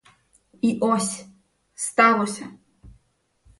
І 0.61 0.79
ось— 0.81 1.25
сталося! 1.85 2.47